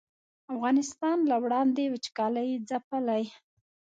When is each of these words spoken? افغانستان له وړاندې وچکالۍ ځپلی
افغانستان 0.53 1.17
له 1.29 1.35
وړاندې 1.43 1.83
وچکالۍ 1.93 2.49
ځپلی 2.69 3.23